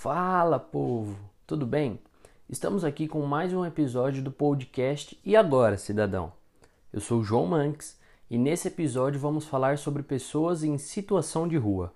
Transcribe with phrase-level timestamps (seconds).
[0.00, 1.18] Fala, povo!
[1.44, 1.98] Tudo bem?
[2.48, 6.32] Estamos aqui com mais um episódio do podcast E Agora, Cidadão?
[6.92, 7.98] Eu sou João Manx
[8.30, 11.92] e nesse episódio vamos falar sobre pessoas em situação de rua.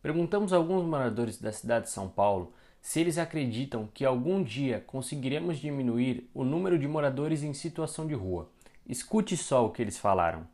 [0.00, 2.52] Perguntamos a alguns moradores da cidade de São Paulo
[2.86, 8.14] se eles acreditam que algum dia conseguiremos diminuir o número de moradores em situação de
[8.14, 8.48] rua.
[8.88, 10.46] Escute só o que eles falaram.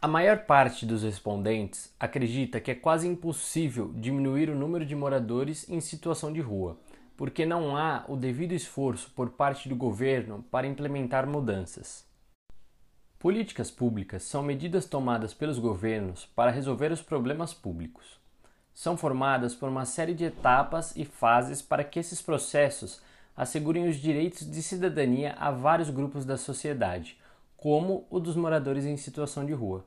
[0.00, 5.68] A maior parte dos respondentes acredita que é quase impossível diminuir o número de moradores
[5.68, 6.80] em situação de rua,
[7.14, 12.06] porque não há o devido esforço por parte do governo para implementar mudanças.
[13.18, 18.18] Políticas públicas são medidas tomadas pelos governos para resolver os problemas públicos.
[18.78, 23.02] São formadas por uma série de etapas e fases para que esses processos
[23.36, 27.18] assegurem os direitos de cidadania a vários grupos da sociedade,
[27.56, 29.84] como o dos moradores em situação de rua.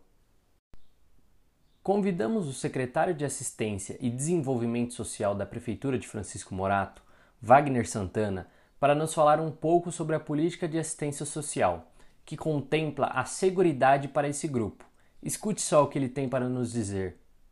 [1.81, 7.01] Convidamos o secretário de Assistência e Desenvolvimento Social da Prefeitura de Francisco Morato,
[7.41, 8.47] Wagner Santana,
[8.77, 11.93] para nos falar um pouco sobre a política de assistência social
[12.25, 14.83] que contempla a seguridade para esse grupo.
[15.23, 17.21] Escute só o que ele tem para nos dizer.